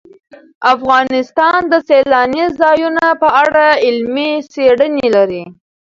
افغانستان 0.73 1.59
د 1.71 1.73
سیلانی 1.89 2.43
ځایونه 2.61 3.05
په 3.21 3.27
اړه 3.43 3.65
علمي 3.85 4.31
څېړنې 4.53 5.07
لري. 5.15 5.43